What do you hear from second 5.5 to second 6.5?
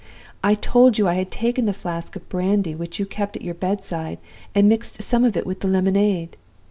the lemonade.